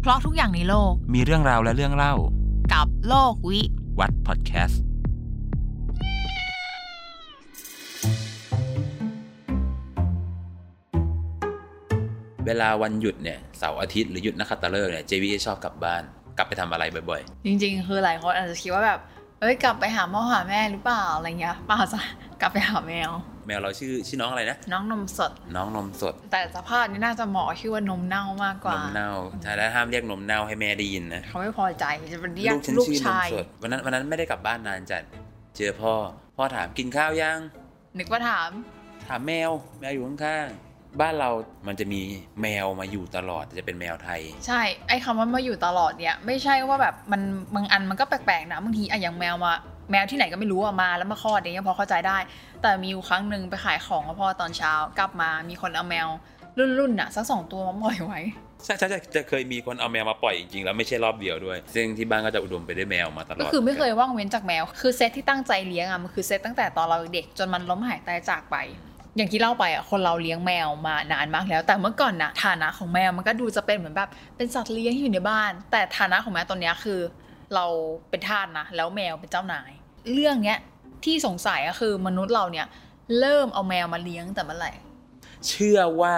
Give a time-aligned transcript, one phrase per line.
[0.00, 2.14] เพราะทุกอย่างในโลก มีเรื่องราวและเรื่องเล่า
[2.72, 3.60] กับโลกวิ
[3.98, 4.82] วัดพอดแคสต์
[12.46, 16.02] เวลาวันหยุดเนี่ยเสาร์อาทิตย์หรือหยุดนักขัตฤกษ์เนี่ยเจวีชอบกลับบ้าน
[16.36, 19.00] กลับไปทำอะไรบ่อยจริงๆ คือหลายคนอาจจะคิดว่าแบบ
[19.40, 22.00] เอ้ยกลับไปหาพ่อหาแม่หรือเปล่าอะไรเงี้ยเปล่าจ้ะ
[22.40, 29.10] กลับไปหาแมวๆ แมวเราชื่อชื่อน้องอะไรนะ น้องนมสด น้องนมสด แต่สภาพนี้น่าจะเหมาะชื่อว่านมเน่ามากกนว่ามเน่า
[29.42, 35.02] ใช่แล้วห้ามเรียกนมเน่าให้แม่ได้ยินนะเขาไม่พอใจจะเป็นเรียกลูกฉันลูกชื่อนมชายสดวันนั้นวันนั้นไม่ได้กลับบ้านนานจัด
[35.56, 35.92] เจอพ่อ
[36.36, 37.38] พ่อถามกินข้าวยัง
[37.98, 38.50] นึกว่าถาม
[39.06, 41.30] ถามแมวแมวอยู่ข้างๆบ้านเรา
[41.66, 42.00] มันจะมี
[42.42, 47.22] แมวมาอยู่ตลอดจะเป็นแมวไทย ใช่ไอ้คำว่ามาอยู่ตลอดเนี่ย ไม่ใช่ว่าแบบมัน
[47.54, 49.54] บางอันมันก็แปลกๆนะบางทีอะอย่างแมวมา
[49.90, 52.18] แมวที่ไหนก็ไม่รู้อะมาแล้วมาคลอดอย่างเงี้ยพอเข้าใจได้
[52.62, 56.08] แต่มีอยู่ครั้งหนึ่งไปขายของกับพ่อตอนเช้า กลับมามีคนเอาแมว
[56.78, 58.20] รุ่นๆน่ะสักสองตัวมาปล่อยไว้
[58.64, 68.56] ใช่ใช่ใช่จะเคยมีคนเอาแมวมาปล่อยจริงๆแล้วไม่ใช่รอบเดียวด้วย ซึ่งที่บ้านก็จะอุดมไปด้วยแมวมาตลอด ก็คือไม่เคยว่างเว้นจากแมว คือเซตที่ตั้งใจเลี้ยงอะมันคือเซตตั้งแต่ตอนเราเด็กจนมันล้มหายตายจากไป
[69.16, 77.00] อย่างที่เล่าไปอะคนเราเลี้ยงแมวมานานมากแล้ว แต่เมื่อก่อนนะฐานะของแมวมันก็ดูจะเป็นเหมือนแบบเป็นสัตว์เลี้ยงที่อยู่ในบ้าน แต่ฐานะของแมวตอนเนี้ยคือ
[77.54, 77.66] เรา
[78.10, 79.70] เป็นทาสนะแล้วแมวเป็นเจ้านาย
[80.12, 80.58] เรื่องเนี้ย
[81.04, 82.66] ที่สงสัยก็คือมนุษย์เราเนี่ย
[83.20, 84.72] เริ่มเอาแมวมาเลี้ยงแต่เมื่อไหร่
[85.48, 86.16] เชื่อว่า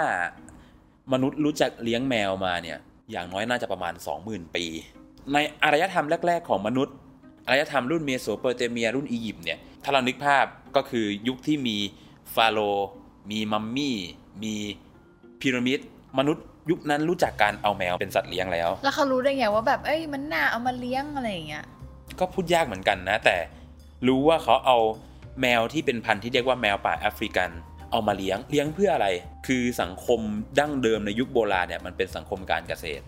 [1.12, 2.78] มนุษย์รู้จักเลี้ยงแมวมาเนี่ย
[3.10, 4.64] อย่างน้อยน่าจะประมาณ 20,000 ปี
[5.32, 6.94] ในอารยธรรมแรก ๆ ของมนุษย์
[7.46, 11.76] อารยธรรมรุ่นเมโสโปเตเมียรุ่นอียิปต์เนี่ยถ้าเรานึกภาพก็คือยุคที่มี
[12.34, 12.58] ฟาโร
[13.30, 13.96] มีมัมมี่
[14.42, 14.54] มี
[15.40, 15.80] พีระมิด
[16.18, 21.64] มนุษย์ยุคนั้นรู้จักการเอาแมวเป็นสัตว์เลี้ยงแล้ว แล้วเขารู้ได้ไงว่าแบบเอ้ยมันน่าเอามาเลี้ยงอะไรอย่างเงี้ย
[22.20, 23.36] ก็พูดยากเหมือนกันนะ แต่
[24.06, 24.78] รู้ว่าเขาเอา
[25.40, 27.50] แมวที่เป็นพันธุ์ที่เรียกว่าแมวป่าแอฟริกัน
[27.90, 29.08] เอามาเลี้ยงเลี้ยงเพื่ออะไร
[29.46, 30.20] คือสังคม
[30.58, 33.04] ดั้งเดิมในยุคโบราณเนี่ยมันเป็นสังคมการเกษตร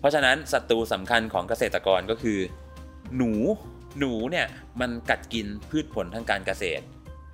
[0.00, 2.38] เพราะฉะนั้นศัตรูสำคัญของเกษตรกรก็คือ
[3.16, 3.32] หนู
[3.98, 4.46] หนูเนี่ย
[4.80, 6.84] มันกัดกินพืชผลทางการเกษตร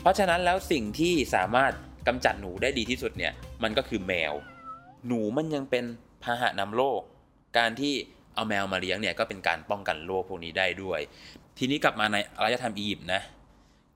[0.02, 1.72] เพราะฉะนั้นแล้วสิ่งที่สามารถ
[2.06, 4.32] กำจัดหนูได้ดีที่สุดเนี่ยมันก็คือแมว
[5.06, 5.84] หนูมันยังเป็น
[6.22, 7.00] พาหะนำโรค
[7.58, 7.94] การที่
[8.36, 11.00] เอาแมวมาเลี้ยงเนี่ยก็เป็นการป้องกันโรคพวกนี้ได้ด้วย
[11.58, 13.22] ทีนี้กลับมาในอารยธรรมอียิปต์นะ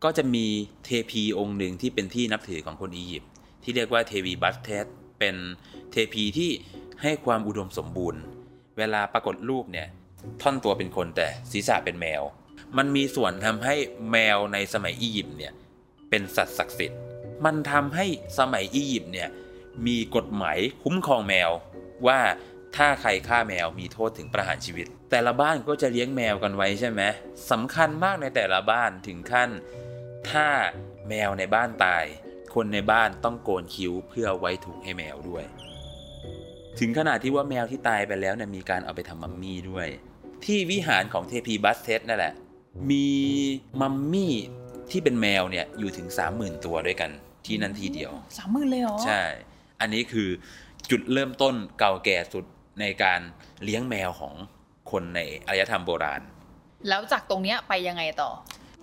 [0.05, 0.47] ก็จะมี
[0.85, 3.31] เทพีองค์หนึ่งที่เป็นที่นับถือของคนอียิปต์
[3.63, 4.85] ที่เรียกว่าเทวีบัสเตต
[5.19, 5.37] เป็น
[5.91, 6.51] เทพีที่
[7.03, 8.21] ให้ความอุดมสมบูรณ์
[8.79, 9.89] เวลาปรากฏรูปเนี่ย
[10.43, 12.23] ท่อนตัวเป็นคนแต่ศีรษะเป็นแมว
[12.77, 13.75] มันมีส่วนทำให้
[14.13, 15.53] แมวในสมัยอียิปต์เนี่ย
[16.11, 17.01] เป็นสัตว์ศักดิ์สิทธิ์
[17.45, 18.07] มันทำให้
[18.39, 19.29] สมัยอียิปต์เนี่ย
[19.87, 21.51] มีกฎหมายคุ้มครองแมว
[22.07, 22.21] ว่า
[22.77, 27.03] ถ้าใครฆ่าแมวมีโทษถึงประหารชีวิต แต่ละบ้านก็จะเลี้ยงแมวกันไว้ใช่ไหม
[27.51, 29.51] สำคัญมากในแต่ละบ้านถึงขั้น
[30.31, 30.47] ถ้า
[31.09, 32.05] แมวในบ้านตาย
[32.55, 35.45] คนในบ้านต้องโกนคิ้วเพื่อไว้ถูกให้แมวด้วย
[36.79, 39.87] ถึงขนาดที่ว่าแมวที่ตายไปแล้วเนี่ยมีการเอาไปทำมัมมี่ด้วย
[40.45, 42.35] ที่วิหารของเทพีบัสเทสนั่นแหละ
[42.91, 43.09] มี
[43.81, 44.35] มัมมี่
[44.91, 47.11] ที่เป็นแมวเนี่ยอยู่ถึง 30,000 ตัวด้วยกัน
[47.47, 49.23] ที่นั่นทีเดียวสามหมื่นเลยเหรอใช่
[49.81, 50.29] อันนี้คือ
[50.91, 52.45] จุดเริ่มต้นเก่าแก่สุด
[52.81, 53.21] ในการ
[53.65, 54.35] เลี้ยงแมวของ
[54.91, 56.21] คนในอารยธรรมโบราณ
[56.89, 58.31] แล้วจากตรงเนี้ยไปยังไงต่อ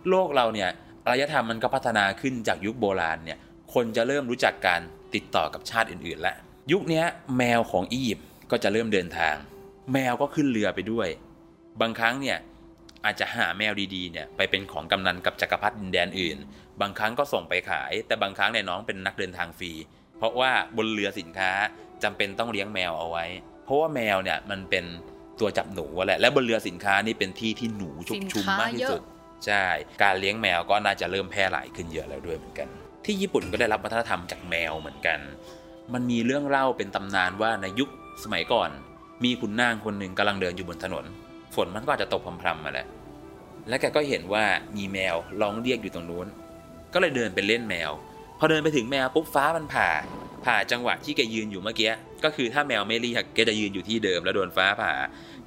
[0.09, 0.69] โลกเราเนี่ย
[1.05, 3.39] อารยธรรมมันก็พัฒนาขึ้นจากยุคโบราณเนี่ย
[3.73, 4.81] คนจะเริ่มรู้จักการ
[5.15, 6.35] ติดต่อกับชาติอื่นๆแล้ว
[6.71, 7.05] ยุคเนี้ย
[7.37, 9.35] แมวของอียิปต์ก็จะเริ่มเดินทาง
[9.93, 11.07] แมวก็ขึ้นเรือไปด้วย
[11.81, 12.37] บางครั้งเนี่ย
[13.05, 16.37] อาจจะหาแมวดีๆเนี่ยไปเป็นของกำนันกับจักรพรรดิดินแดนอื่น
[16.81, 19.71] บางครั้งก็ส่งไปขาย แต่บางครั้งเนี่ยน้องเป็นนักเดินทางฟรี
[20.17, 21.51] เพราะว่าบนเรือสินค้า
[22.03, 23.25] จำเป็นต้องเลี้ยงแมวเอาไว้
[23.67, 24.85] เพราะว่าแมวเนี่ยมันเป็น
[25.39, 29.01] ตัวจับหนูแหละและบนเรือสินค้านี่เป็นที่ที่หนูชุกชุมมากที่สุด
[29.45, 29.63] ใช่
[30.03, 32.67] การเลี้ยงแมวก็น่าจะเริ่มแพร่หลายขึ้นเยอะแล้วด้วยเหมือนกัน
[33.05, 35.19] ที่ญี่ปุ่นก็ได้รับวัฒนธรรมจากแมวเหมือนกัน
[35.93, 37.89] มันมีเรื่องเล่าเป็นตำนานว่าในยุค
[38.23, 38.69] สมัยก่อน
[39.23, 41.05] มีขุนนางคนหนึ่งกำลังเดินอยู่บนถนน
[41.55, 42.87] ฝนมันก็อาจจะตกพรำๆมาแหละ
[43.67, 44.43] แล้วแกก็เห็นว่า
[44.77, 46.27] มีแมวร้องเรียกอยู่ตรงนู้น
[46.93, 47.91] ก็เลยเดินไปเล่นแมว
[48.39, 49.89] พอเดินไปถึงแมวปุ๊บฟ้ามันผ่า
[50.47, 51.91] ผ่าจังหวะที่แกยืนอยู่เมื่อกี้
[52.23, 54.93] ก็คือถ้าแมวไม่เรียกแกจะยืนอยู่ที่เดิมแล้วโดนฟ้าผ่า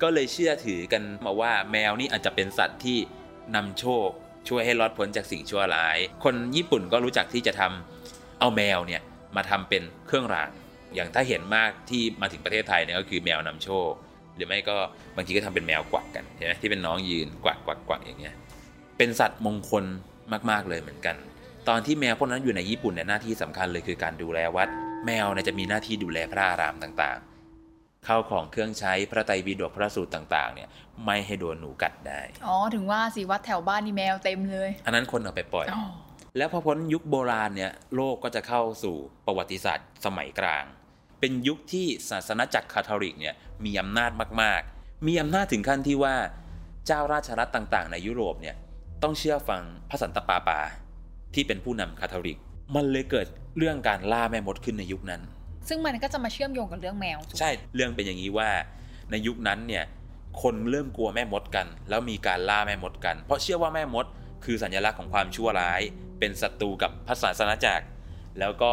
[0.03, 2.99] ก็เลยเชื่อถือกันมาว่าแมวนี่อาจจะเป็นสัตว์ที่
[3.57, 4.09] นำโชค
[4.49, 9.03] ช่วยให้รอดพ้นจากสิ่งชั่วร้าย คนญี่ปุ่นก็รู้จักที่จะทำเอาแมวเนี่ย
[9.37, 10.51] มาทำเป็นเครื่องราง
[10.95, 13.91] อย่างถ้าเห็นมากที่มาถึงประเทศไทยเนี่ยก็คือแมวนำโชค
[14.37, 14.77] หรือไม่ก็
[15.17, 18.35] บางทีก็ทำเป็นแมวกวักกันใช่ไหมที่เป็นน้องยืนกวักกวักกวักอย่างเงี้ย
[18.99, 19.85] เป็นสัตว์มงคล
[20.51, 21.17] มากๆเลยเหมือนกัน
[21.69, 24.69] ตอนที่แมวพวกนั้นอยู่ในญี่ปุ่นเนี่ยหน้าที่สำคัญเลยคือการดูแลวัด
[25.07, 30.69] แมวเนี่ยจะมีหน้าที่ดูแลพระอารามต่างๆ เข้าของเครื่องใช้พระไตรปิฎกพระสูตรต่างๆ เนี่ย
[31.05, 35.83] ไม่ให้โดนหนูกัดได้ อ๋อ ถึงว่าสิวัดแถวบ้านนี่แมวเต็มเลย อันนั้นคนเอาไปปล่อยอ๋อ
[36.37, 40.65] แล้วพอพ้นยุคโบราณเนี่ยโลกก็จะเข้าสู่ประวัติศาสตร์สมัยกลาง
[41.21, 44.11] เป็นยุคที่ศาสนาจักรคาทอลิกเนี่ยมีอำนาจ
[44.43, 46.15] มากๆ มีอำนาจถึงขั้นที่ว่า
[46.87, 48.57] เจ้าราชรัฐต่างๆ ในยุโรปเนี่ย
[49.03, 50.61] ต้องเชื่อฟังพระสันตะปาปา
[51.35, 52.39] ที่เป็นผู้นำคาทอลิก
[52.75, 53.27] มันเลยเกิด
[53.59, 55.23] เรื่องการล่าแม่มดขึ้นในยุคนั้น
[55.69, 58.51] ซึ่งมันก็จะมาเชื่อมโยงกับเรื่องแมวถูกไหมใช่เรื่องเป็นอย่างนี้ว่า
[59.11, 59.85] ในยุคนั้นเนี่ย
[60.43, 64.07] คนเริ่มกลัวแม่มดกัน แล้วมีการล่าแม่มดกัน เพราะเชื่อว่าแม่มด
[64.45, 65.81] คือสัญลักษณ์ของความชั่วร้าย
[66.19, 67.87] เป็นศัตรูกับพระศาสนาจักร
[68.41, 68.73] แล้วก็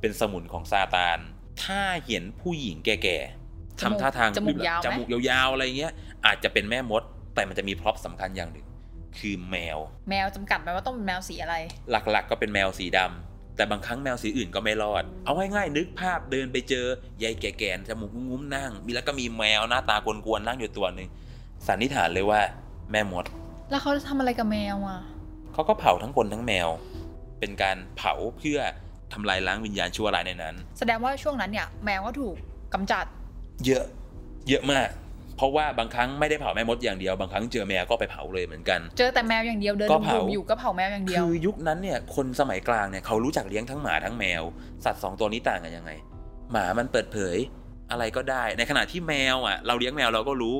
[0.00, 1.18] เป็นสมุนของซาตาน
[1.64, 5.92] ถ้าเห็นผู้หญิงแก่ๆทำท่าทางจมูกยาวไหมจมูกยาวๆอะไรเงี้ย
[6.26, 7.02] อาจจะเป็นแม่มด
[7.34, 8.66] แต่มันจะมีพร็อพสำคัญอย่างหนึ่ง
[9.18, 9.78] คือแมว
[10.10, 11.56] แมวจำกัดไหมว่าต้องเป็นแมวสีอะไร
[11.90, 13.27] หลักๆ ก็เป็นแมวสีดำ
[13.58, 16.86] แต่บางครั้งแมวสีอื่นก็ไม่รอด เอาง่ายๆนึกภาพเดินไปเจอ
[17.22, 21.08] ยายแก่ๆจมูกงุ้มๆนั่ง มีแล้วก็มีแมวหน้าตากวนๆนั่งอยู่ตัวหนึ่ง
[21.66, 22.40] สันนิษฐานเลยว่า
[22.92, 23.24] แม่มด
[23.70, 25.00] แล้วเขาจะทำอะไรกับแมวอะ
[25.52, 26.68] เขาก็เผาทั้งคนทั้งแมว
[27.38, 28.58] เป็นการเผาเพื่อ
[29.12, 32.34] ทำลายล้างวิญญาณชั่วร้ายในนั้น แสดงว่าช่วงนั้นเนี่ย แมวก็ถูก
[32.74, 33.04] กำจัด
[33.66, 33.84] เยอะ
[34.48, 34.88] เยอะมาก
[35.38, 44.42] เพราะว่าบางครั้งไม่ได้เผาแม่มดอย่างเดียวบางครั้งเจอแมวก็ไปเผาเลยเหมือนกัน เจอแต่แมวอย่างเดียวเดินก็ลุเผามๆอยู่ก็เผาแมวอย่างเดียวคือยุคนั้นเนี่ยคนสมัยกลางเนี่ยเขารู้จักเลี้ยงทั้งหมาทั้งแมว
[44.84, 45.90] สัตว์สองตัวนี้ต่างกันยังไง
[46.52, 47.36] หมามันเปิดเผย
[47.90, 50.56] อะไรก็ได้ ในขณะที่แมวอะ เราเลี้ยงแมวเราก็รู้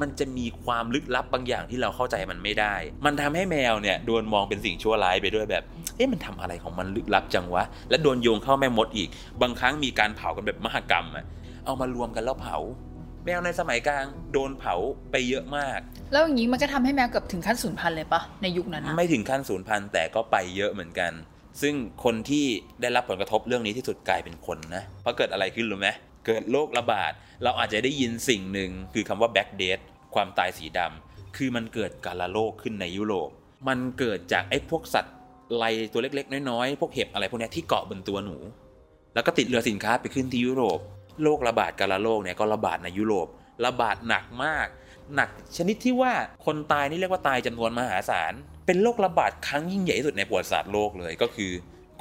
[0.00, 2.74] มันจะมีความลึกลับบางอย่างที่เราเข้าใจมันไม่ได้
[3.06, 5.62] มันทำให้แมวเนี่ยโดนมองเป็นสิ่งชั่วร้ายไปด้วยแบบ
[5.96, 9.08] เอ๊ะมันทำอะไรของมันลึกลับจังวะ และโดนโยงเข้าแม่มดอีก
[9.42, 11.24] บางครั้งมีการเผากันแบบมหกรรมอะ
[11.64, 12.56] เอามารวมกันแล้วเผา
[13.24, 14.74] แมวในสมัยกลางโดนเผา
[15.10, 15.78] ไปเยอะมาก
[16.12, 21.12] แล้วอย่างนี้มันก็ทำให้แมวเกือบถึงขั้นสูญพันธุ์เลยปะในยุคนั้นอะไม่ถึงขั้นศูนย์พันแต่ก็ไปเยอะเหมือนกัน
[21.62, 21.74] ซึ่ง
[22.04, 22.46] คนที่
[22.80, 25.88] ได้รับผลกระทบเรื่องนี้ที่สุดกลายเป็นคนนะเพราะเกิดอะไรขึ้นรู้ไหม
[26.26, 27.12] เกิดโรคระบาด
[27.42, 29.82] เราอาจจะได้ยินสิ่งหนึ่งคือคำว่า back death
[30.14, 33.30] ความตายสีดำคือมันเกิดกาลาโรคขึ้นในยุโรป
[33.68, 35.14] มันเกิดจากไอ้พวกสัตว์
[35.56, 38.36] ไลตัวเล็กๆ น้อยๆ พวกเห็บอะไรพวกเนี้ยที่เกาะบนตัวหนู
[39.14, 40.80] แล้วก็ติดเรือสินค้าไปขึ้นที่ยุโรป
[41.22, 43.26] โรคระบาดกาลาโรคเนี่ยก็ระบาดในยุโรป
[43.64, 44.66] ระบาดหนักมาก
[45.14, 46.12] หนักชนิดที่ว่า
[46.46, 48.32] คนตายนี่เรียกว่าตายจำนวนมหาศาล
[48.66, 51.50] เป็นโรคระบาดครั้งยิ่งใหญ่ที่สุดในประวัติศาสตร์โลกเลยก็คือ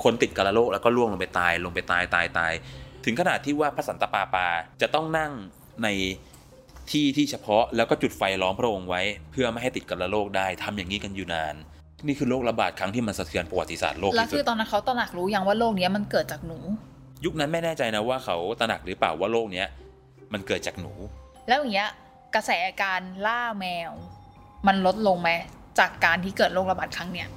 [0.03, 2.53] คนติดกาลาโรคแล้วก็ล่วงลงไปตายลงไปตายตายตาย
[3.05, 4.47] ถึงขนาดที่ว่าพระสันตะปาปา
[4.81, 5.31] จะต้องนั่ง
[5.83, 5.87] ใน
[6.91, 9.01] ที่ที่เฉพาะแล้วก็จุดไฟล้อมพระองค์ไว้
[9.31, 11.55] เพื่อไม่ให้ติดกาลาโรคได้ทำอย่างนี้กันอยู่นาน
[12.07, 16.57] นี่คือโรคระบาดครั้งที่มันสะเทือนประวัติศาสตร์โลกแล้วที่สุคือตอนนั้นเขาตระหนักรู้ยังว่าโรคนี้มันเกิดจากหนู
[17.25, 19.67] ยุคนั้นไม่แน่ใจนะว่าเขาตระหนักหรือเปล่าว่าโรคเนี้ย
[20.33, 20.93] มันเกิดจากหนู
[21.47, 21.89] แล้วอย่างเงี้ย
[22.35, 22.51] กระแส
[22.81, 23.91] การล่าแมว
[24.67, 25.29] มันลดลงไหม
[25.79, 27.27] จากการที่เกิดโรคระบาดครั้งเนี้ย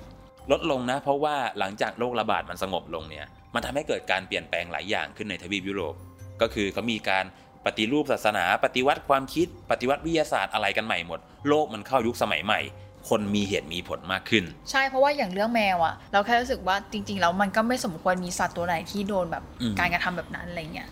[0.53, 5.95] ลดลงนะ เพราะว่าหลังจากโรคระบาดมันสงบลงเนี่ย มันทำให้เกิดการเปลี่ยนแปลงหลายอย่างขึ้นในทวีปยุโรป
[6.41, 7.25] ก็คือเขามีการ
[7.67, 12.61] ปฏิรูปศาสนา ปฏิวัติความคิด ปฏิวัติวิทยาศาสตร์อะไรกันใหม่หมด โลกมันเข้ายุคสมัยใหม่
[13.09, 20.89] คนมีเหตุมีผลมากขึ้น ใช่เพราะว่าอย่างเรื่องแมวอะเราแค่รู้สึกว่าจริง ๆ แล้วมันก็ไม่สมควรมีสัตว์ตัวไหนที่โดนแบบอืมการกระทำแบบนั้นอะไรเงี้ย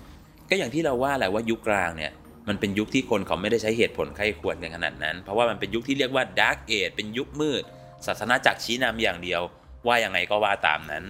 [0.50, 2.12] ก็อย่างที่เราว่าแหละว่ายุคกลางเนี่ย
[2.48, 7.62] มันเป็นยุคที่คนเขาไม่ได้ใช้เหตุผลใคร่ควรกันขนาดนั้น เพราะว่ามันเป็นยุคที่เรียกว่า Dark Age เป็นยุคมืด
[8.06, 9.40] ศาสนจักรชี้นำอย่างเดียว
[9.86, 11.04] ว่ายังไงก็ว่าตามนั้น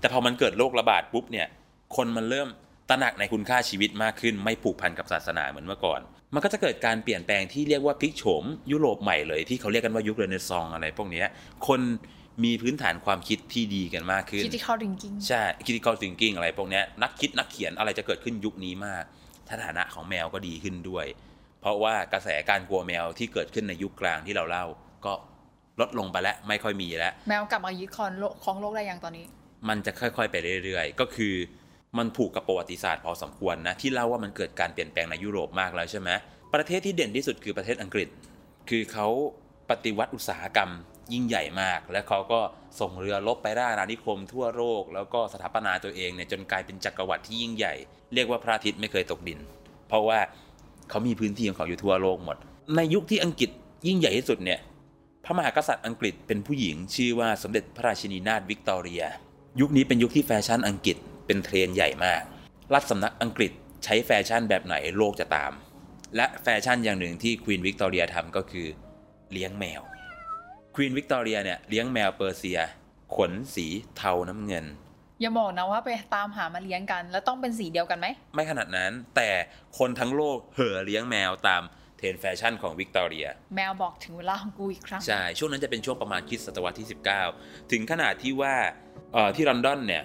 [0.00, 1.46] แต่พอมันเกิดโรคระบาดปุ๊บเนี่ย
[1.96, 2.48] คนมันเริ่ม
[2.88, 6.00] ตระหนักในคุณค่าชีวิตมากขึ้น ไม่ผูกพันกับศาสนาเหมือนเมื่อก่อน
[6.34, 11.26] มันก็จะเกิดการเปลี่ยนแปลงที่เรียกว่าพลิกโฉมยุโรปใหม่เลยที่เขาเรียกกันว่ายุคเรเนซองส์อะไรพวกเนี้ย
[11.68, 11.80] คน
[12.44, 19.04] มีพื้นฐานความคิดที่ดีกันมากขึ้น critical thinking ใช่ critical thinking อะไรพวกเนี้ยนักคิดนักเขียนอะไรจะเกิดขึ้นยุคนี้มาก
[19.50, 21.06] สถานะของแมวก็ดีขึ้นด้วย
[21.60, 24.64] เพราะว่ากระแสการกลัวแมวที่เกิดขึ้นในยุคกลางที่เราเล่า
[25.06, 25.12] ก็
[25.80, 29.24] ลดลงไปแล้วไม่ค่อยมีแล้ว แมวกลับมายึดครองโลกของโลกได้ยังตอนนี้
[29.68, 31.34] มันจะค่อยๆไปเรื่อย ๆ ก็คือ
[31.98, 36.10] มันผูกกับประวัติศาสตร์พอสมควรนะที่เล่าว่ามันเกิดการเปลี่ยนแปลงในยุโรปมากแล้วใช่ไหม
[36.54, 38.08] ประเทศที่เด่นที่สุดคือประเทศอังกฤษ
[38.70, 39.06] คือเขา
[39.70, 40.70] ปฏิวัติอุตสาหกรรม
[41.12, 42.40] ยิ่งใหญ่มาก และเขาก็
[42.80, 47.74] ส่งเรือรบไปล่าอาณานิคมทั่วโลกแล้วก็สถาปนาตัวเองเนี่ยจนกลายเป็นจักรวรรดิที่ยิ่งใหญ่
[48.14, 49.38] เรียกว่าพระอาทิตย์ไม่เคยตกดิน
[49.88, 50.18] เพราะว่า
[50.90, 52.36] เขามีพื้นที่ของเขาอยู่ทั่วโลกหมด
[52.76, 53.50] ในยุคที่อังกฤษ
[53.86, 54.60] ยิ่งใหญ่ที่สุดเนี่ย
[55.24, 59.02] พระมหากษัตริย์อังกฤษเป็นผู้หญิง ชื่อว่าสมเด็จพระราชินีนาถวิกตอเรีย
[59.60, 60.96] ยุคนี้เป็นยุคที่แฟชั่นอังกฤษ
[61.30, 62.22] เป็นเทรนด์ใหญ่มาก
[62.74, 63.52] ราชสำนักอังกฤษ
[63.84, 65.52] ใช้แฟชั่นแบบไหนโลกจะตาม
[66.16, 68.66] และแฟชั่นอย่างหนึ่งที่ควีนวิกตอเรียทำก็คือ
[69.32, 69.80] เลี้ยงแมว
[70.74, 72.60] ควีนวิกตอเรียเนี่ยเลี้ยงแมวเปอร์เซีย
[73.16, 74.64] ขนสีเทาน้ำเงิน
[75.20, 79.30] อย่าบอกนะว่าไปตามหามาเลี้ยงกัน แล้วต้องเป็นสีเดียวกันไหม ไม่ขนาดนั้น แต่
[79.78, 81.62] คนทั้งโลกเห่อเลี้ยงแมวตาม
[81.96, 86.88] เทรนด์แฟชั่นของวิกตอเรีย แมวบอกถึงเวลาของกูอีกครั้ง ใช่ ช่วงนั้นจะเป็นช่วงประมาณคริสต์ศตวรรษที่
[87.28, 88.54] 19 ถึงขนาดที่ว่า
[89.12, 90.04] เอ่อที่ลอนดอนเนี่ย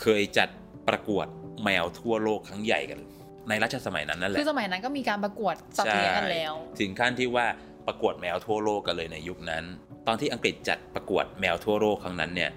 [0.00, 0.48] เคยจัด
[0.88, 1.26] ประกวด
[1.64, 3.00] แมวทั่วโลกครั้งใหญ่กัน
[3.48, 7.46] ในรัชสมัยนั้นนั่นแหคือละสมัยนั้นก็มีการประกวดสัตว์เลี้ยงกันแล้ว ถึงขั้นที่ว่า
[7.86, 9.64] ประกวดแมวทั่วโลกกันเลยในยุคนั้น
[10.06, 12.50] ตอนที่อังกฤษจัดประกวดแมวทั่วโลกครั้งนั้นเนี่ย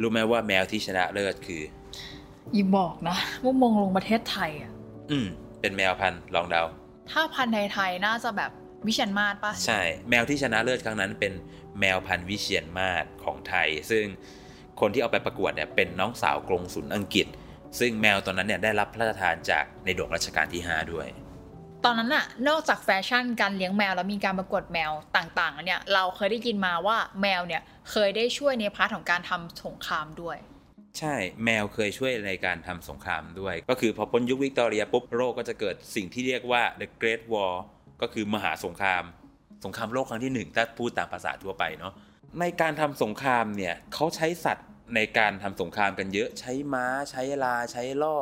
[0.00, 1.62] รู้ไหมว่าแมวที่ชนะเลิศคือ
[2.54, 4.72] อย่าบอกนะว่ามงลงประเทศไทยอะ
[5.10, 5.26] อืม
[5.60, 6.62] เป็นแมวพันธุ์ลองเดา
[7.10, 8.50] ถ้าพันธุ์ไทยๆน่าจะแบบ
[8.86, 11.32] วิเชียนมาศปะใช่ แมวที่ชนะเลิศครั้งนั้นเป็น
[11.80, 14.04] แมวพันธุ์วิเชียนมาศของไทย ซึ่ง
[14.80, 17.26] คนที่เอาไปประกวดเนี่ยเป็นน้องสาวกงสุลอังกฤษ
[17.78, 21.08] ซึ่งแมวตัวนั้นเนี่ยได้รับพระราชทานจากในหลวงรัชกาลที่ 5 ด้วย
[21.84, 30.36] ตอนนั้นอะนอกจากแฟชั่นการเลี้ยงแมวแล้วมีการประกวดแมวต่างๆแล้วเนี่ยเราเคยได้ยินมาว่าแมวเนี่ยเคยได้ช่วยใน part ของการทำสงครามด้วย
[30.98, 31.14] ใช่
[31.44, 37.52] แมวเคยช่วยในการทำสงครามด้วย ก็คือพอพ้นยุควิกตอเรียปุ๊บโลกก็จะเกิดสิ่งที่เรียกว่า the Great War
[38.02, 39.02] ก็คือมหาสงคราม
[39.64, 41.92] สงครามโลกครั้งที่หนึ่งถ้าพูดตามภาษาทั่วไปเนาะ
[42.40, 48.18] ในการทำสงครามเนี่ยเขาใช้สัตว์ในการทำสงครามกันเยอะใช้ม้าใช้ลาใช้ล่อ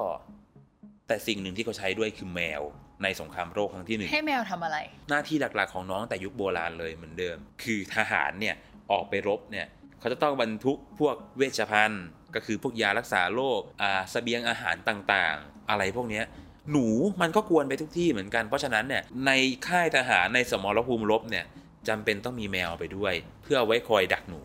[1.06, 2.62] แต่สิ่งหนึ่งที่เขาใช้ด้วยคือแมว
[3.02, 4.78] ในสงครามโลกครั้งที่หนึ่งให้แมวทำอะไร
[5.10, 8.54] หน้าที่หลักๆของน้องแต่ยุคโบราณเลยเหมือนเดิม คือทหารเนี่ย
[8.92, 9.66] ออกไปรบเนี่ย
[9.98, 12.04] เขาจะต้องบรรทุกพวกเวชภัณฑ์
[12.34, 16.24] ก็คือพวกยารักษาโรคอ่าเสบียงอาหารต่างๆ อะไรพวกเนี้ย
[16.72, 16.86] หนู
[17.20, 19.30] มันก็กวนไปทุกที่เหมือนกัน เพราะฉะนั้นเนี่ยใน
[19.66, 21.44] ค่ายทหารในสมรภูมิรบเนี่ย
[21.88, 24.40] จำเป็นต้องมีแมวไปด้วย เพื่อไว้คอยดักหนู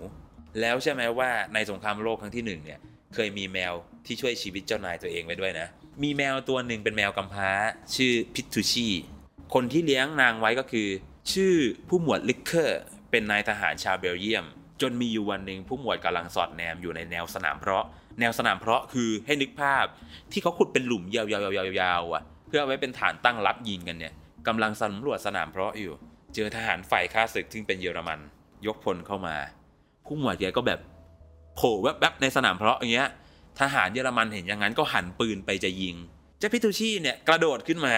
[0.61, 2.79] แล้วใช่ไหมว่าในสงครามโลกครั้งที่หนึ่งเนี่ย
[3.13, 3.73] เคยมีแมว
[4.05, 5.67] ที่ช่วยชีวิตเจ้านายตัวเองไว้ด้วยนะ
[6.03, 7.51] มีแมวตัวหนึ่งเป็นแมวกำพร้า
[7.95, 8.87] ชื่อพิทูชี
[9.53, 10.87] คนที่เลี้ยงนางไว้ก็คือ
[11.33, 11.55] ชื่อ
[11.87, 12.81] ผู้หมวดลิกเคอร์
[13.11, 14.45] เป็นนายทหารชาวเบลเยียม
[14.81, 17.85] จนมีอยู่วันหนึ่งผู้หมวดกำลังสอดแนมอยู่ในแนวสนามเพลาะ
[18.19, 19.85] แนวสนามเพลาะคือให้นึกภาพ
[20.31, 24.13] ที่เขาขุดเป็นหลุมยาวๆๆๆๆอะเพื่อไว้เป็นฐานตั้งรับยิงกันเนี่ย
[24.47, 25.93] กำลังสำรวจสนามเพาะอยู่
[26.35, 28.19] เจอทหารฝ่ายข้าศึกซึ่งเป็นเยอรมัน
[28.65, 29.35] ยกพลเข้ามา
[30.05, 30.79] ผู้หมวดแกก็แบบ
[31.55, 33.09] โผล่แวบๆในสนามเพาะอย่างเงี้ย
[33.59, 35.95] ทหารเยอรมันเห็นอย่างนั้นก็หันปืนไปจะยิง
[36.39, 37.95] เจ้าพิทูชี่เนี่ยกระโดดขึ้นมา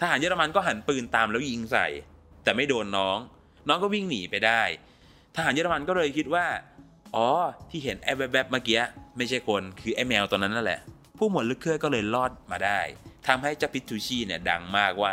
[0.00, 1.86] ทหารเยอรมันก็หันปืนตามแล้วยิงใส่
[2.44, 3.18] แต่ไม่โดนน้อง
[3.68, 4.62] น้องก็วิ่งหนีไปได้
[5.36, 6.46] ทหารเยอรมันก็เลยคิดว่า
[7.16, 7.28] อ๋อ
[7.70, 8.80] ที่เห็นไอ้แวบๆเมื่อกี้
[9.16, 10.80] ไม่ใช่คนคือไอ้แมวตัวนั้นนั่นแหละ
[11.18, 12.80] ผู้หมวดลึกเครือก็เลยรอดมาได้
[13.26, 15.12] ทำให้เจ้าพิทูชี่เนี่ยดังมากว่า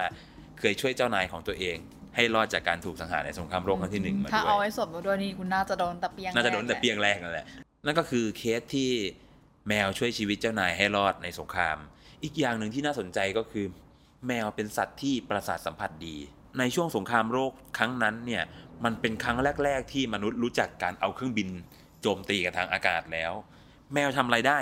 [0.59, 1.77] เคยช่วยเจ้านายของตัวเอง
[2.19, 7.45] ให้รอดจากการถูกสังหารในสงครามโลกครั้งที่หนึ่งมาถ้าด้วเอายไว้สดมาด้วยนี่คุณน่าจะโดนตะเปียงน่าจะโดนแต่รกเปียงแรกนั่นแหละ
[7.85, 8.89] นั่นก็คือเคสที่
[9.67, 11.77] แมวช่วยชีวิตเจ้านายให้รอดในสงคราม
[12.23, 13.65] อีกอย่างหนึ่งที่น่าสนใจก็คือ
[14.27, 16.15] แมวเป็นสัตว์ที่ประสาทสัมผัสดี
[16.59, 18.43] ในช่วงสงครามโลกครั้งนั้นเนี่ย
[18.83, 21.49] มันเป็นครั้งแรก ๆ ที่มนุษย์รู้จักการเอาเครื่องบิน
[22.01, 23.31] โจมตีกับทางอากาศแล้ว
[23.93, 24.59] แมวทำอะไรได้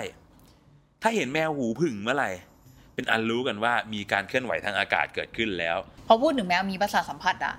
[1.02, 2.30] ถ้าเห็นแมวหูผึ่งเมื่อไหร่
[2.94, 5.76] เป็นอันรู้กันว่ามีการเคลื่อนไหวทางอากาศเกิดขึ้นแล้ว
[6.08, 7.54] พอพูดถึงแมวมีประสาทสัมผัสอะ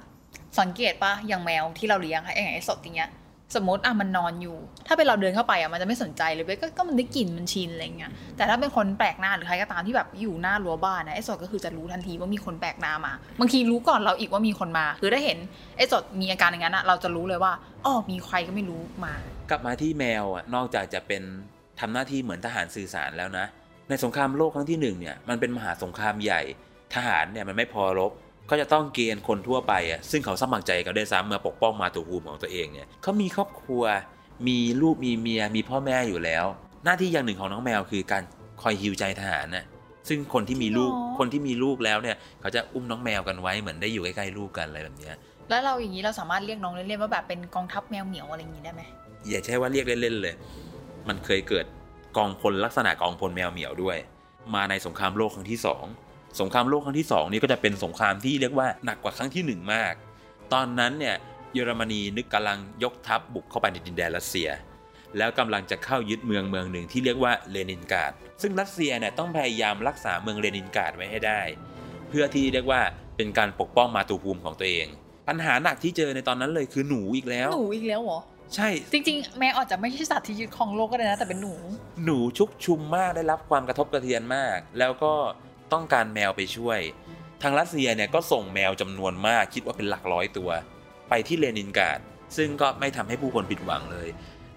[0.60, 3.12] สังเกตปะอย่างแมวที่เราเลี้ยงอะอย่างไอ้สดอย่างเงี้ย
[3.56, 15.38] สมมติอะมันนอนอยู่ ถ้าเป็นเราเดินเข้าไปอะมันจะไม่สนใจเลยเว้ยก็ก็มันได้กลิ่นมันชินอะไรเงี้ยแต่ถ้าเป็นคนแปลกหน้าหรือใครก็ตามที่แบบอยู่หน้ารั้วบ้านนะไอ้สดก็คือจะรู้ทันทีว่ามีคนแปลกหน้ามาบางทีรู้ก่อนเราอีกว่ามีคนมาคือถ้าเห็น
[15.78, 17.54] ไอ้สดมีอาการอย่างนั้นอะเราจะรู้เลยว่า
[17.86, 19.14] อ๋อมีใครก็ไม่รู้มา
[19.50, 21.24] กลับมาที่แมวอะนอกจากจะเป็น
[21.80, 23.46] ทำหน้าที่เหมือนทหารสื่อสารแล้วนะ
[23.90, 26.42] ในสงครามโลกครั้งที่หนึ่งเนี่ยมันเป็นมหาสงครามใหญ่
[26.96, 28.12] ทหารเนี่ยมันไม่พอรบ
[28.50, 33.84] ก็จะต้องเกณฑ์คนทั่วไปอะซึ่งเขาสมัครใจกันได้วยซ้ำมาปกป้องมาตุภูมิของตัวเองเนี่ยเขามีครอบครัว
[34.48, 36.46] มีลูกมีเมียมีพ่อแม่อยู่แล้ว
[36.86, 38.24] หน้าที่อย่างหนึ่งของน้องแมวคือการ
[38.62, 39.66] คอยฮิวใจทหารน่ะ
[40.08, 45.16] ซึ่งคนที่มีลูกอ๋อคนที่มีลูกแล้วเนี่ย เขาจะอุ้มน้องแมวกันไว้เหมือนได้อยู่ใกล้ๆลูกกันอะไรแบบเนี้ย
[45.50, 48.82] แล้วเราอย่างนี้เราสามารถเรียกน้องเล่นๆว่าแบบเป็นกองทัพแมวเหมียวอะไรอย่างนี้ได้ไหม
[49.30, 50.36] อย่าใช้ว่าเรียกเล่นๆเลย
[51.08, 51.66] มันเคยเกิด
[52.18, 53.98] กองพลลักษณะกองพลแมวเหมียวด้วย
[54.56, 55.84] มาในสงครามโลกครั้งที่สอง
[56.42, 59.94] สงครามโลกครั้งที่สองนี่ก็จะเป็นสงครามที่เรียกว่าหนักกว่าครั้งที่หนึ่งมาก
[60.54, 61.16] ตอนนั้นเนี่ย
[61.54, 64.50] เยอรมนีนึกกำลังยกทัพบุกเข้าไปในดินแดนรัสเซีย
[65.18, 71.42] แล้วกำลังจะเข้ายึดเมืองเมืองหนึ่งที่เรียกว่าเลนินกราดซึ่งรัสเซียเนี่ยต้องพยายามรักษาเมืองเลนินกราดไว้ให้ได้
[72.10, 72.82] เพื่อที่เรียกว่า
[73.18, 74.88] เป็นการปกป้องมาตุภูมิของตัวเอง
[75.28, 78.20] ปัญหาหนักที่เจอในตอนนั้นเลยคือหนูอีกแล้ว หนูอีกแล้วเหรอ
[78.56, 81.56] ใช่ จริงๆ แมวอาจจะไม่ใช่สัตว์ที่ยึดครองโลกก็ได้นะ แต่เป็นหนู
[82.06, 85.14] หนูชุกชุมมากได้รับความกระทบกระเทือนมาก แล้วก็
[85.74, 86.80] ต้องการแมวไปช่วย
[87.44, 90.50] ทางรัสเซียเนี่ยก็ส่งแมวจำนวนมากคิดว่าเป็นหลักร้อยตัว
[91.10, 92.00] ไปที่เลนินกราด
[92.38, 94.10] ซึ่งก็ไม่ทำให้ผู้คนผิดหวังเลย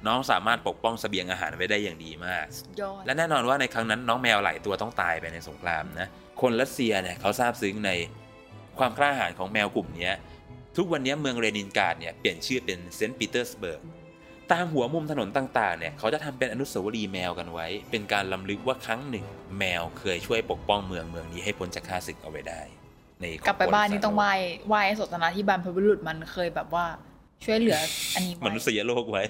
[0.06, 2.46] น้องสามารถปกป้องเสบียงอาหารไว้ได้อย่างดีมาก
[2.80, 6.08] ยอดและแน่นอนว่าในครั้งนั้นน้องแมวหลายตัวต้องตายไปในสงครามนะ
[6.40, 7.90] คนรัสเซียเนี่ยเขาซาบซึ้งใน
[8.78, 10.14] ความกล้าหาญของแมวกลุ่มเนี้ย
[10.76, 13.80] ทุกวันนี้เมืองเลนินกราดเนี่ยเปลี่ยนชื่อเป็นเซนต์ปีเตอร์สเบิร์ก
[14.52, 19.24] ตามหัวมุมถนนต่างๆ เนี่ยเขาจะทำเป็นอนุสาวรีย์แมวกันไว้ เป็นการรำลึกว่าครั้งหนึ่ง
[19.58, 22.60] แมวเคยช่วยปกป้องเมืองเมืองนี้ให้พ้นจากข้าศึกเอาไว้ได้
[23.20, 24.32] ในกลับไปบ้านนี่ต้องไหว้
[24.68, 26.84] ไหว้ไอ้สดนะที่บรรพบุรุษมันเคยแบบว่า
[27.44, 27.78] ช่วยเหลือ
[28.14, 29.22] อันนี้มไว้นุษยโลกไว้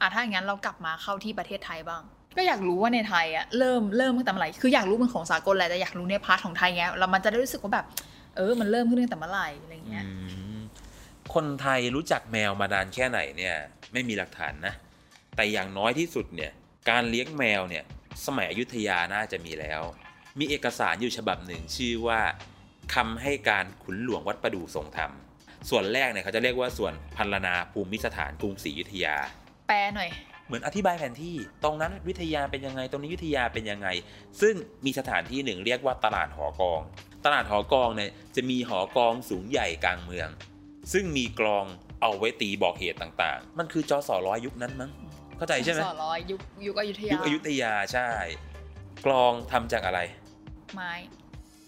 [0.00, 2.02] อะถ้าอย่างนั้นเรากลับมาเข้าที่ประเทศไทยบ้าง
[2.36, 7.86] ก็อยากรู้ว่าในไทยอะเริ่มเริ่มตั้งแต่เมื่อไหร่คืออยากรู้มันของสากลแหละแต่อยากรู้ในพาร์ทของไทยไงแล้วมันจะได้รู้สึกว่าแบบ
[8.36, 10.12] เออ มันเริ่มขึ้นตั้งแต่เมื่อไหร่อะไรเงี้ยอื
[10.56, 10.58] ม
[11.34, 13.56] คนไทยรู้จักแมวมานานแค่ไหนเนี่ย
[13.92, 14.74] ไม่มีหลักฐานนะ
[15.36, 16.52] แต่อย่างน้อยที่สุดเนี่ย
[16.90, 17.84] การเลี้ยงแมวเนี่ย
[18.26, 19.82] สมัยอยุธยาน่าจะมีแล้ว
[20.38, 22.20] มีเอกสารอยู่ฉบับหนึ่งชื่อว่า
[22.94, 25.12] คำให้การขุนหลวงวัดประดู่ทรงธรรม
[25.70, 29.16] ส่วนแรกเนี่ยเขาจะเรียกว่าส่วนพันลนาภูมิสถานกรุงศรีอยุธยา
[29.68, 30.10] แปลหน่อย
[30.46, 33.88] เหมือนอธิบายแผนที่ ตรงนั้นวิทยาเป็นยังไง ตรงนี้วิทยาเป็นยังไง
[34.40, 34.54] ซึ่ง
[34.84, 36.80] มีสถานที่หนึ่งเรียกว่าตลาดหอกอง
[37.24, 40.28] ตลาดหอกองเนี่ยจะมีหอกองสูงใหญ่กลางเมือง
[40.92, 41.66] ซึ่งมีกลอง
[42.00, 44.90] เอาไว้ตีบอกเหตุต่างๆ มันคือจอสอร้อยยุคนั้นมั้ง
[45.36, 48.10] เข้าใจใช่ไหมสอร้อยยุคยุคอยุธยายุคอยุธยาใช่
[49.06, 50.00] กลองทำจากอะไร
[50.74, 50.92] ไม้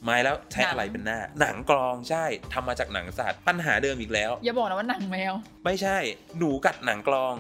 [0.04, 5.32] ไม้แล้วใช้หนังอะไรเป็นหน้า หนังกลองใช่ทำมาจากหนังสัตว์ปัญหาเดิมอีกแล้ว อย่าบอกนะว่าหนังแมว
[5.64, 5.96] ไม่ใช่
[6.38, 7.34] หนูกัดหนังกลอง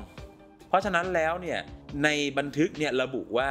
[0.68, 1.60] เพราะฉะนั้นแล้วเนี่ย
[2.04, 3.50] ในบันทึกเนี่ยระบุว่า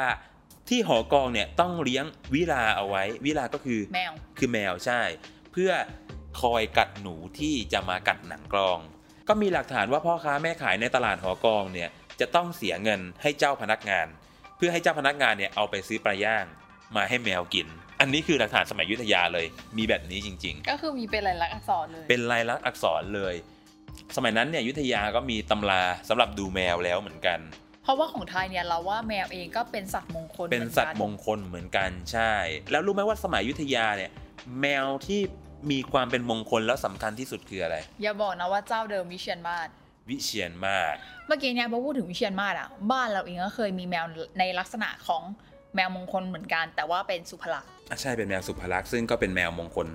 [0.70, 5.02] ที่หอกองเนี่ยต้องเลี้ยงวิลาเอาไว้ วิลาก็คือแมวคือแมวใช่
[5.52, 5.72] เพื่อ
[6.42, 8.80] คอยกัดหนูที่จะมากัดหนังกลอง
[9.30, 14.08] ก็มีหลักฐานว่าพ่อค้าแม่ขายในตลาดหอกองเนี่ยจะต้องเสียเงินให้เจ้าพนักงาน
[14.58, 16.46] เพื่อให้เจ้าพนักงานเนี่ยเอาไปซื้อปลาย่าง
[16.96, 17.68] มาให้แมวกิน
[18.00, 19.46] อันนี้คือหลักฐานสมัยอยุธยาเลย
[19.78, 23.36] มีแบบนี้จริง ๆ ก็คือมีเป็นลายลักษณ์อักษรเลย เป็นลายลักษณ์อักษรเลย
[24.16, 27.40] สมัยนั้นเนี่ยอยุธยาก็มีตำราสำหรับดูแมวแล้วเหมือนกัน
[27.84, 32.34] เพราะว่าของไทยเนี่ยเราว่าแมวเองก็เป็นสัตว์มงคล เป็นหมือกัสัตว์มงคลเหมือนกันใช่
[32.72, 34.12] แล้วรู้ไหมว่าสมัยอยุธยาเนี่ย
[34.62, 35.22] แมวที่
[35.72, 39.68] มีความเป็นมงคลแล้วสำคัญที่สุดคืออะไร อย่าบอกนะว่าเจ้าเดิมวิเชียนมาศ
[40.10, 40.96] วิเชียนมาศ
[41.28, 44.06] เมื่อกี้เนี่ยพอพูดถึงวิเชียนมาศอะบ้านเราเองก็เคยมีแมว
[44.40, 45.24] ในลักษณะของ
[45.76, 49.88] แมวมงคลเหมือนกัน แต่ว่าเป็นสุภลักษณ์อะใช่เป็นแมวสุภลักษณ์ซึ่งก็เป็นแมวมงคล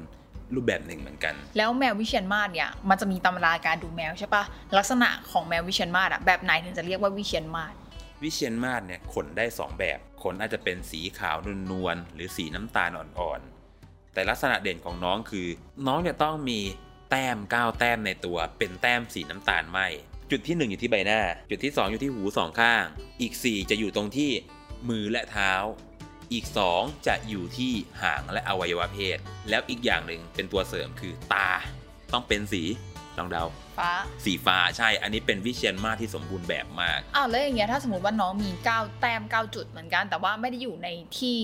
[0.54, 4.44] รูปแบบหนึ่งเหมือนกัน แล้วแมววิเชียนมาศเนี่ยมันจะมีตำราการดูแมวใช่ปะ
[4.76, 7.74] ลักษณะของแมววิเชียนมาศอะแบบไหนถึงจะเรียกว่าวิเชียนมาศ
[8.22, 11.36] วิเชียนมาศเนี่ยขนได้สองแบบขนอาจจะเป็นสีขาว
[11.70, 13.53] นวลๆหรือสีน้ำตาลอ่อนๆ
[14.14, 15.46] แต่ลักษณะเด่นของน้องคือ
[15.86, 16.60] น้องเนี่ยต้องมี
[17.10, 19.78] แต้มเก้าแต้มในตัว เป็นแต้มสีน้ำตาลไหม
[20.30, 22.84] จุดที่หนึ่งอยู่ที่ใบหน้า จุดที่สองอยู่ที่หูสองข้าง
[23.20, 24.30] อีกสี่จะอยู่ตรงที่
[24.88, 25.52] มือและเท้า
[26.32, 29.18] อีกสองจะอยู่ที่หางและอวัยวะเพศ
[29.48, 31.50] แล้วอีกอย่างหนึ่งเป็นตัวเสริมคือตา
[32.12, 32.62] ต้องเป็นสี
[33.18, 33.44] ลองเดา
[33.78, 33.92] ฟ้า
[34.24, 41.38] สีฟ้าใช่ อันนี้เป็นวิเชียนมาศที่สมบูรณ์แบบมากอ้าวแล้วอย่างเงี้ยถ้าสมมติว่าน้องมี 9 แต้ม 9 จุดเหมือนกัน แต่ว่าไม่ได้อยู่ในที่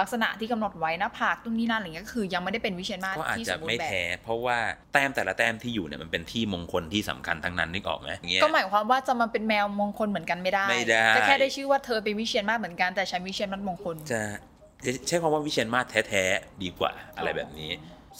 [0.00, 4.58] ลักษณะที่กำหนดไว้หน้าผากตรงนี้นั่นอะไรเงี้ยก็คือ ยังไม่ได้เป็นวิเชียนมาศก็อาจที่จะสมบูรไม่ณ์แบบแท้เพราะว่า
[4.92, 14.20] แต้มแต่ละแต้มที่อยู่เนี่ยมันเป็นที่มงคลที่สำคัญทั้งนั้นนึกออกไหมอย่างเงี้ยก็หมายความว่าจะมาเป็นแมวมงคลเหมือนกันไม่ได้ไม่ได้จะแค่ได้ชื่อว่าเธอเป็นวิเชียนมาศเหมือนกันแต่ฉันวิเชียนมาศมงคลจะ
[15.06, 17.70] ใช้คำว่าวิเชียนมาศแท้ๆดีกว่าอะไรแบบนี้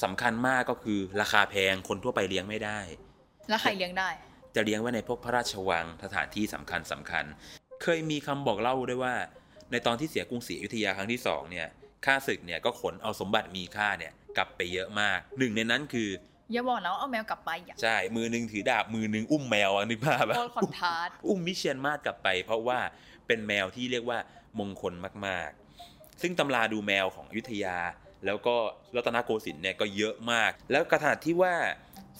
[0.02, 2.78] สำคัญมากก็คือราคาแพงคนทั่วไปเลี้ยงไม่ได้
[3.48, 4.08] แล้วใครเลี้ยงได้
[4.54, 7.24] จะเลี้ยงไว้ในพวกพระราชวังสถานที่สำคัญสำคัญ
[7.82, 9.14] เคยมีคำบอกเล่าด้วยว่า
[9.72, 11.68] ในตอนที่เสียกรุงศรีอยุธยาครั้งที่สองเนี่ย
[12.06, 16.08] ข้าศึกเนี่ยก็ขนเอาสมบัติมีค่าเนี่ยกลับไปเยอะมาก หนึ่งในนั้นคือ
[16.52, 22.78] อย่าบอกนะว่าเอาแมวกลับไปอะใช่ มือหนึ่งถือดาบ มือหนึ่งอุ้มแมวอะนึกภาพปะโคตรคอนทราสต์อุ้มมิเชียนมาศกลับไป เพราะว่า
[23.26, 24.18] เป็นแมวที่เรียกว่า
[24.58, 24.94] มงคล
[25.26, 27.78] มากๆ ซึ่งตำราดูแมวของอยุธยา
[28.26, 28.56] แล้วก็
[28.96, 31.54] รัตนโกสินทร์เนี่ยก็เยอะมาก แล้วกระถาที่ว่า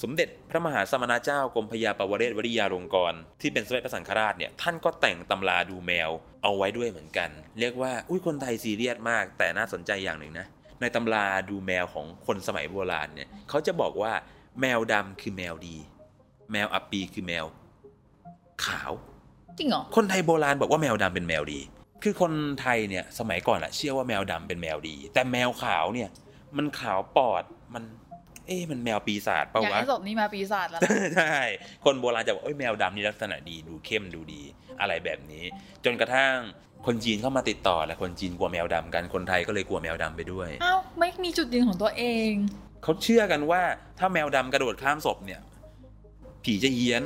[0.02, 6.10] สมเด็จพระมหาสมณเจ้ากรมพยาปวเรศวริยาลงกรณ์ที่เป็นสมเด็จพระสังฆราชเนี่ยท่านก็แต่งตำราดูแมว
[6.42, 10.46] เอาไว้ด้วยเหมือนกัน เรียกว่าอุ้ยคนไทยซีเรียสมาก แต่น่าสนใจอย่างหนึ่งนะ
[10.80, 14.12] ในตำราดูแมวของคนสมัยโบราณเนี่ยเขาจะบอกว่า
[14.60, 15.76] แมวดำคือแมวดี
[16.52, 17.44] แมวอัปปีคือแมว
[18.64, 18.92] ขาว
[19.58, 21.60] จริงเหรอคนไทยโบราณบอกว่าแมวดำเป็นแมวดี
[22.02, 26.08] คือคนไทยเนี่ยสมัยก่อนอะเชื่อว่าแมวดำเป็นแมวดี แต่แมวขาวเนี่ย
[26.56, 27.84] มันขาวปอดมัน
[28.46, 31.38] เอ๊ะมันแมวปีศาจเปล่าอยากวะให้ศพนี้มาปีศาจแล้วนะใช่
[31.84, 34.42] คนโบราณจะบอกเอ้ยแมวดำนี่ลักษณะดีดูเข้มดูดี
[34.80, 35.44] อะไรแบบนี้
[35.84, 36.34] จนกระทั่ง
[36.86, 42.32] คนจีนเข้ามาติดต่อและคนจีนกลัวแมวดำกันคนไทยก็เลยกลัวแมวดำไปด้วยอ้าวไม่มีจุดยืนของตัวเอง
[42.82, 43.62] เขาเชื่อกันว่า
[43.98, 45.40] ถ้าแมวดำกระโดดข้ามศพเนี่ย
[46.44, 47.02] ผีจะเฮี้ยน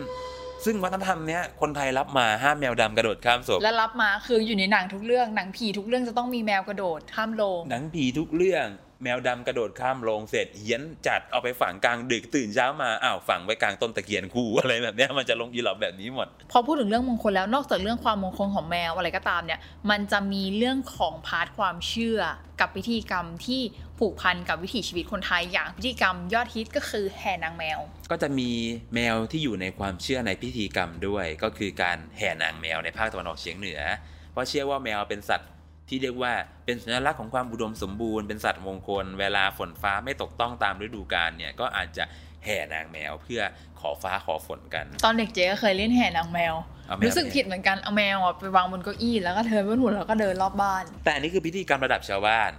[0.65, 8.67] ซึ่งวัฒนธรรมเนี้ยคนไทยรับมาห้ามแมวดำกระโดดข้ามศพและรับมาคืออยู่ในหนังทุกเรื่องหนังผีทุกเรื่องจะต้องมีแมวกระโดดข้ามโลงหนังผีทุกเรื่อง
[9.03, 22.21] แมวดำกระโดดข้ามโลงเสร็จเฮี้ยนจัดเอาไปฝังกลางดึกตื่นเช้ามาอ้าวฝังไว้กลางต้นตะเคียนคู่อะไรแบบเนี้ยมันจะลงอีหรอบแบบนี้หมด พอพูดถึงเรื่องมงคลแล้วนอกจากเรื่องความมงคลของแมวอะไรก็ตามเนี่ย มันจะมีเรื่องของ part ความเชื่อ
[22.61, 23.61] กับพิธีกรรมที่
[23.99, 27.79] ผูกพันกับวิถีชีวิตคนไทยอย่างพิธีกรรมยอดฮิตก็คือแห่นางแมว
[28.11, 28.51] ก็จะมี
[28.95, 33.81] แมวที่อยู่ในความเชื่อในพิธีกรรมด้วย ก็คือการแห่นางแมวในภาคตะวันออกเฉียงเหนือ
[34.33, 35.51] เพราะเชื่อว่าแมวเป็นสัตว์
[35.89, 36.33] ที่เรียกว่า
[36.65, 42.05] เป็นสัญลักษณ์ของความอุดมสมบูรณ์เป็นสัตว์มงคล เวลาฝนฟ้าไม่ตกต้องตามฤดูกาลเนี่ยก็อาจจะ
[42.45, 43.41] แห่นางแมวเพื่อ
[43.81, 46.55] ขอฟ้าขอฝนกัน ตอนเด็กเจ๊ก็เคยเล่นแห่นางแมว
[46.87, 52.51] เอาแมวรู้สึกผิดเหมือนกันเอาแมวอะไปวางบนเก้าอี้แล้วก็เทินบนหัวแล้วก็เดินรอบบ้าน แต่อันนี้คือพิธีกรรมระดับชาวบ้าน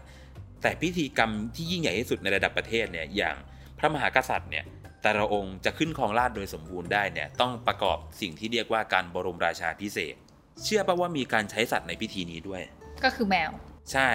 [0.61, 3.35] แต่พิธีกรรมที่ยิ่งใหญ่ที่สุดในระดับประเทศเนี่ยอย่าง
[3.77, 4.65] พระมหากษัตริย์เนี่ย
[5.03, 12.61] แต่ละองค์จะขึ้นครองราชย์โดยสมบูรณ์ได้เนี่ยต้องประกอบสิ่งที่เรียกว่าการบรมราชาพิเศษกเชื่อป่ะว่ามีการใช้สัตว์ในพิธีนี้ด้วย
[13.03, 13.51] ก็คือแมว
[13.91, 14.11] ใช่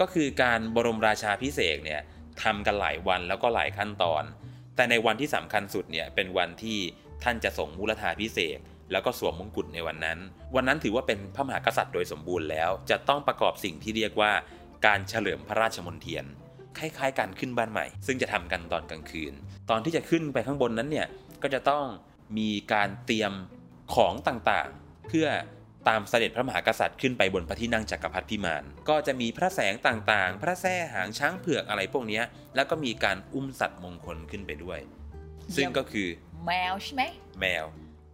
[0.00, 2.00] ก็คือการบรมราชาพิเศษเนี่ย
[2.42, 4.22] ทำกันหลายวันแล้วก็หลายขั้นตอน
[4.76, 6.78] แต่ในวันที่สำคัญสุดเนี่ยเป็นวันที่
[7.24, 8.58] ท่านจะส่งมุลธาพิเศษ
[8.92, 10.18] แล้วก็สวมมงกุฎในวันนั้น
[10.54, 14.32] วันนั้นถือว่าเป็นพระมหากษัตริย์โดยสมบูรณ์แล้ว จะต้องประกอบสิ่งที่เรียกว่า
[14.86, 16.24] การเฉลิมพระราชมนเทียน
[16.78, 19.32] คล้ายๆการขึ้นบ้านใหม่ ซึ่งจะทำกันตอนกลางคืน
[19.70, 21.06] ตอนที่จะขึ้นไปข้างบนนั้นเนี่ย
[21.42, 21.84] ก็จะต้อง
[22.38, 23.32] มีการเตรียม
[23.94, 25.26] ของต่างๆ เพื่อ
[25.88, 32.24] ตามเสด็จพระมหากษัตริย์ขึ้นไปบนพระที่นั่งจักรพรรดิพิมานก็จะมีพระแสงต่างๆ พระแท่หางช้างเผือกอะไรพวกเนี้ย
[32.56, 34.80] แล้วก็มีการอุ้มสัตว์มงคลขึ้นไปด้วย
[35.56, 36.08] ซึ่งก็คือ
[36.46, 37.02] แมวใช่ไหม
[37.40, 37.64] แมว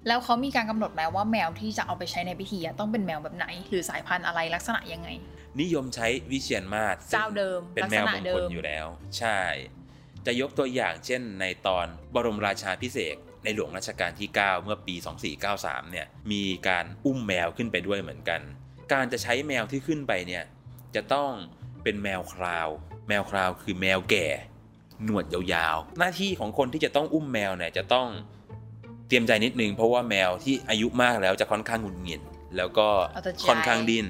[0.09, 5.09] แล้วเขามีการกำหนดไหมว่าแมวที่จะเอาไปใช้ในพิธีอะต้องเป็นแมวแบบไหน หรือสายพันธุ์อะไรลักษณะยังไง
[5.61, 8.87] นิยมใช้วิเชียนมาศซึ่งเจ้าเดิมเป็นลักแมษวณะมงเดิคลมอยู่แล้ว
[9.18, 9.40] ใช่
[10.27, 14.94] จะยกตัวอย่างเช่น ในตอนบรมราชาพิเศษก ในหลวงรัชกาลที่ 9 เมื่อปี
[15.42, 18.40] 2493 เนี่ยมีการอุ้มแมวขึ้นไปด้วยเหมือนกัน
[18.92, 20.44] การจะใช้แมวที่ขึ้นไปเนี่ย
[20.94, 21.30] จะต้อง
[21.83, 22.68] เป็นแมวคราว
[23.09, 24.26] แมวคราวคือแมวแก่
[25.04, 28.09] หนวดยาวๆ หน้าที่ของคนที่จะต้องอุ้มแมวเนี่ยจะต้อง
[29.09, 32.20] เตรียมใจนิดนึง เพราะว่าแมวที่อายุมากแล้วจะค่อนข้างหงุดหงิด
[32.57, 34.07] แล้วก็เอาแต่ใจค่อนข้างดิ้น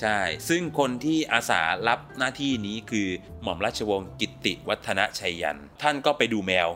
[0.00, 0.18] ใช่
[0.48, 3.08] ซึ่งคนที่อาสารับหน้าที่นี้คือ
[3.42, 6.68] หม่อมราชวงศ์กิตติวัฒนชัยยัน ท่านก็ไปดูแมว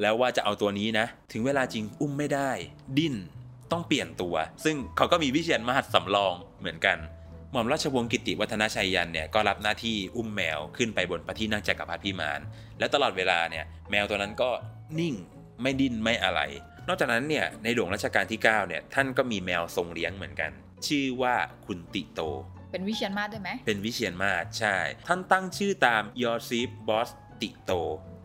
[0.00, 2.50] แล้วว่าจะเอาตัวนี้นะ ถึงเวลาจริงอุ้มไม่ได้
[2.98, 3.14] ดิ้น
[3.72, 4.34] ต้องเปลี่ยนตัว
[4.64, 6.98] ซึ่งเขาก็มีวิเชียนมหัศสำรองเหมือนกัน
[7.52, 12.40] หม่อมราชวงศ์กิตติวัฒนชัยยันเนี่ยก็รับหน้าที่อุ้มแมวขึ้นไปบนพระที่นั่งจักรพรรดิพิมาน
[12.78, 14.50] และตลอดเวลาเนี่ยแมวตัวนั้นก็
[14.98, 15.14] นิ่ง
[15.62, 16.40] ไม่ดิ้นไม่อะไร
[16.88, 20.50] นอกจากนั้นเนี่ยในหลวงรัชกาลที่9เนี่ยท่านก็มีแมวทรงเลี้ยงเหมือนกัน
[20.86, 21.34] ชื่อว่า
[21.66, 22.20] คุณติโต
[22.72, 24.76] เป็นวิเชียนมาศด้วยไหมเป็นวิเชียนมาศใช่
[25.08, 27.72] ท่านตั้งชื่อตามยอซีปบรอซติโต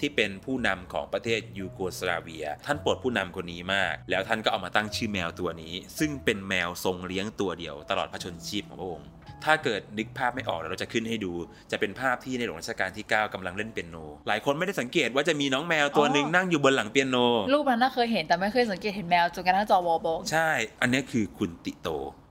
[0.03, 9.07] ที่เป็นผู้นำของประเทศยูโกสลาเวีย ท่านโปรดผู้นำคนนี้มาก แล้วท่านก็เอามาตั้งชื่อแมวตัวนี้ ซึ่งเป็นแมวทรงเลี้ยงตัวเดียว ตลอดพระชนชีพของพระองค์
[9.45, 11.33] ถ้าเกิดนึกภาพไม่ออกเดี๋ยวเราจะขึ้นให้ดู
[11.71, 17.17] จะเป็นภาพที่ในหลวงรัชกาลที่ 9กำลังเล่นเปียโน หลายคนไม่ได้สังเกตว่าจะมีน้องแมวตัวหนึ่งนั่งอยู่บนหลังเปียโน
[17.53, 20.49] รูปนั้นน่าเคยเห็นแต่ไม่เคยสังเกตเห็นแมวจนกระทั่งจอวอลบอกใช่
[20.81, 21.89] อันนี้คือคุณติโต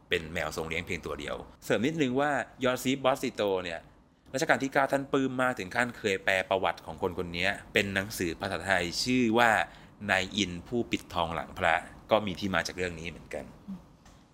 [0.08, 2.30] เป็นแมวทรงเลี้ยงเพียงตัวเดียว เสริมนิดนึงว่า
[2.64, 3.80] ยอซีปบรอซติโตเนี่ย
[4.34, 9.50] รัชกาลที่9ท่านปลื้มมากถึงขั้นเคยแปลประวัติของคนคนนี้เป็นหนังสือภาษาไทยชื่อว่า
[10.10, 11.74] นายอินทร์ผู้ปิดทองหลังพระ
[12.10, 13.44] ก็มีที่มาจากเรื่องนี้เหมือนกัน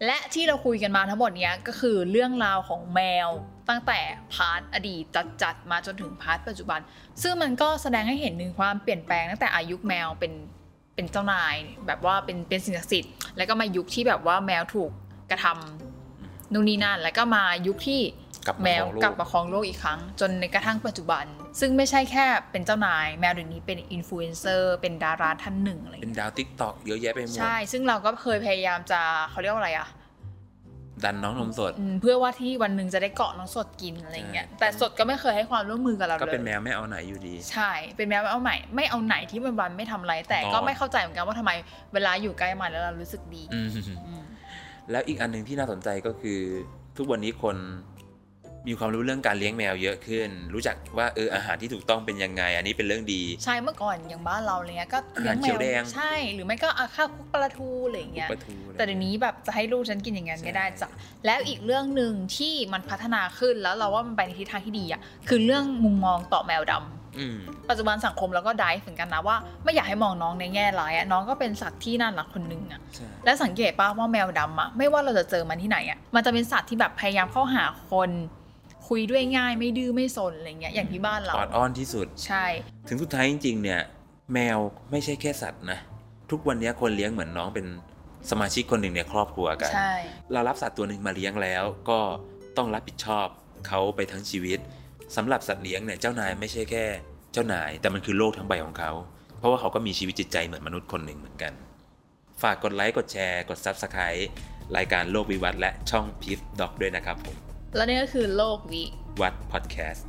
[0.06, 3.28] และที่เราคุยกันมาทั้งหมดนี้ก็คือเรื่องราวของแมว
[3.68, 4.00] ตั้งแต่
[4.34, 6.80] part อดีตจัดมาจนถึง part ปัจจุบัน
[7.22, 10.32] ซึ่งมันก็แสดงให้เห็นถึงความเปลี่ยนแปลงตั้งแต่อายุแมวเป็น
[10.94, 11.54] เป็นเจ้านาย
[11.86, 14.90] แบบว่าเป็นเป็นสิ่งศักดิ์สิทธิ์แล้วก็มายุคที่แบบว่าแมวถูก
[15.30, 18.00] กระทำนู่นนี่นั่นแล้วก็มายุคที่
[18.48, 21.24] กลับมาแมวครองโลกกลับมาครองโลกอีกครั้ง จนในกระทั่งปัจจุบัน
[21.60, 29.88] ซึ่งไม่ใช่แค่เป็นเจ้านาย แมวเดี๋ยวนี้เป็นอินฟลูเอนเซอร์เป็นดาราท่านหนึ่งอะไรอย่างเป็นเงี้ยดาวติ๊กตอกเยอะแยะไปหมดใช่ ซึ่งเราก็เคยพยายามจะเขาเรียกว่าอะไรอะ
[31.04, 41.52] ดันน้องนมสดอืมเพื่อว่าที่วันหนึ่งจะได้เกาะน้องสดกินอะไรเงี้ยใช่แต่สดก็ไม่เคยให้ความร่วมมือกับเราเลยก็เป็นแมวไม่เอาไหนอยู่ดี ใช่ เป็นแมวไม่เอาไหนไม่เอาไหนที่มันวันไม่ทำอะไร แต่ก็นอนไม่เข้าใจเหมือนกันว่าทำไม
[41.94, 43.68] เวลาอยู่ใกล้มันแล้วเรารู้สึกดีอืม
[44.06, 44.22] อืม
[44.90, 46.38] แล้วอีกอันหนึ่งที่น่าสนใจก็คือ
[46.96, 47.56] ทุกวันนี้คน
[48.66, 60.88] มีความรู้เรื่องการเลี้ยงแมวเยอะขึ้น รู้จักว่าเอออาหารที่ถูกต้องเป็นยังไง อันนี้เป็นเรื่องดี ใช่เมื่อก่อนอย่างบ้านเราอะไรเงี้ยก็เลี้ยงอาหารแมเขียววแดงใช่หรือไม่ก็เอาข้าวคลุกปลาทูอะไรเงี้ยปลาทูอะไรแต่เดี๋ยวนี้แบบจะให้ลูกฉันกินอย่างนั้นไม่ได้ใช่จ้ะ
[61.26, 78.10] แล้วอีกเรื่องหนึ่งที่มันพัฒนาขึ้นแล้วเราว่ามันไปในทิศทางที่ดีอะคือเรื่องมุมมองต่อแมวดำอืมปัจจุบันสังคมเราก็ได้เหมือนกันนะว่าไม่อยากให้มองน้องในแง่ร้ายอะน้องก็เป็นสัตว์ที่น่ารักคนหนึ่งอะใช่และสังเกตป่ะว่าแมวดำอะไม่ว่าเราจะเจอมันที่ไหนอะมันจะเป็นสัตว์ที่แบบพยายามเข้าหาคน
[78.88, 82.44] คุยด้วยง่ายไม่ดื้อไม่สนอะไรเงี้ยอย่างที่บ้านเราออดอ้อนที่สุด ใช่
[82.88, 83.80] ถึงสุดท้ายจริงๆ เนี่ย
[84.32, 84.58] แมว
[84.90, 85.78] ไม่ใช่แค่สัตว์นะ
[86.30, 87.66] ทุกวันนี้คนเลี้ยงเหมือนน้องเป็น
[88.30, 89.94] สมาชิกคนหนึ่งในครอบครัวกันใช่
[90.32, 92.00] เรารับสัตว์ตัวหนึ่งมาเลี้ยงแล้วก็
[92.56, 93.26] ต้องรับผิดชอบ
[93.68, 94.58] เขาไปทั้งชีวิต
[95.16, 96.84] สำหรับสัตว์เลี้ยงเนี่ยเจ้านายไม่ใช่แค่
[97.32, 98.92] เจ้านายแต่มันคือโลกทั้งใบของเขา
[99.38, 101.52] เพราะว่าเขาก็มีชีวิตจิตใจเหมือนมนุษย์คนหนึ่งเหมือนกัน
[102.42, 104.22] ฝากกดไลค์กดแชร์ กด Subscribe
[104.76, 107.36] รายการโลกวิวัฒน์และช่องพีฟด็อกด้วยนะครับผม
[107.74, 108.84] และนี่ก็คือโลกวิ
[109.20, 110.06] วัดพอดแคสต์